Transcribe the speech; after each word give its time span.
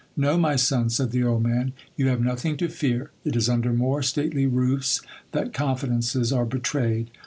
No, 0.17 0.35
my 0.35 0.55
son, 0.55 0.89
said 0.89 1.11
the 1.11 1.23
old 1.23 1.43
man, 1.43 1.73
you 1.95 2.07
have 2.07 2.21
nothing 2.21 2.57
to 2.57 2.69
fear, 2.69 3.11
it 3.23 3.35
is 3.35 3.47
under 3.47 3.71
more 3.71 4.01
stately 4.01 4.47
roofs 4.47 4.99
that 5.31 5.53
confidences 5.53 6.33
are 6.33 6.43
betrayed. 6.45 7.11